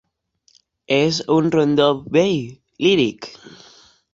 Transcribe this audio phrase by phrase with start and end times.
[0.95, 2.35] És un rondó bell,
[2.87, 3.29] líric.